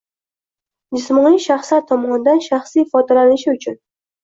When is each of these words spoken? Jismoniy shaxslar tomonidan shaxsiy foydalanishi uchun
Jismoniy 0.97 1.37
shaxslar 1.43 1.85
tomonidan 1.93 2.43
shaxsiy 2.49 2.91
foydalanishi 2.97 3.55
uchun 3.57 3.81